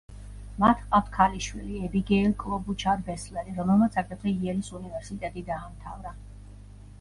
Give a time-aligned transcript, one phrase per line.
[0.61, 6.17] მათ ჰყავთ ქალიშვილი, ებიგეილ კლობუჩარ-ბესლერი, რომელმაც აგრეთვე იელის უნივერსიტეტი დაამთავრა.